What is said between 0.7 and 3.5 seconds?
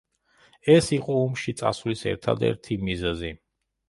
ეს იყო ომში წასვლის ერთადერთი მიზეზი.